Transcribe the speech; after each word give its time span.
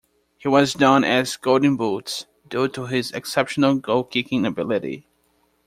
He 0.39 0.47
was 0.47 0.79
known 0.79 1.03
as 1.03 1.37
"Golden 1.37 1.77
Boots" 1.77 2.25
due 2.47 2.67
to 2.69 2.87
his 2.87 3.11
exceptional 3.11 3.75
goal-kicking 3.75 4.47
ability. 4.47 5.05